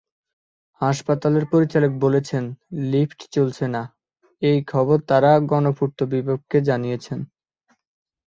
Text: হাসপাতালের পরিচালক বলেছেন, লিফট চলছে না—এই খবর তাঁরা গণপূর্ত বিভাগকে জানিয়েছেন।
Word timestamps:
হাসপাতালের 0.81 1.45
পরিচালক 1.51 1.91
বলেছেন, 2.03 2.43
লিফট 2.91 3.19
চলছে 3.35 3.65
না—এই 3.67 4.59
খবর 4.67 4.97
তাঁরা 5.09 5.31
গণপূর্ত 5.51 5.99
বিভাগকে 6.13 6.57
জানিয়েছেন। 6.69 7.19